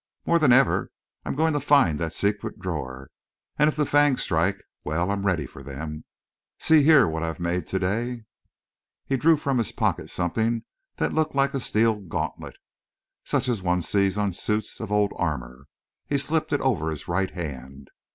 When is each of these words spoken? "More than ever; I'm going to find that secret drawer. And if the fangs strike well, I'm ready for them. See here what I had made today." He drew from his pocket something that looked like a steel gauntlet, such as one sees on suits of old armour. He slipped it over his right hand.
"More 0.25 0.39
than 0.39 0.51
ever; 0.51 0.89
I'm 1.25 1.35
going 1.35 1.53
to 1.53 1.59
find 1.59 1.99
that 1.99 2.11
secret 2.11 2.57
drawer. 2.57 3.11
And 3.59 3.67
if 3.67 3.75
the 3.75 3.85
fangs 3.85 4.23
strike 4.23 4.57
well, 4.83 5.11
I'm 5.11 5.27
ready 5.27 5.45
for 5.45 5.61
them. 5.61 6.05
See 6.57 6.81
here 6.81 7.07
what 7.07 7.21
I 7.21 7.27
had 7.27 7.39
made 7.39 7.67
today." 7.67 8.23
He 9.05 9.15
drew 9.15 9.37
from 9.37 9.59
his 9.59 9.71
pocket 9.71 10.09
something 10.09 10.63
that 10.97 11.13
looked 11.13 11.35
like 11.35 11.53
a 11.53 11.59
steel 11.59 11.93
gauntlet, 11.97 12.55
such 13.25 13.47
as 13.47 13.61
one 13.61 13.83
sees 13.83 14.17
on 14.17 14.33
suits 14.33 14.79
of 14.79 14.91
old 14.91 15.11
armour. 15.17 15.67
He 16.07 16.17
slipped 16.17 16.51
it 16.51 16.61
over 16.61 16.89
his 16.89 17.07
right 17.07 17.29
hand. 17.29 17.91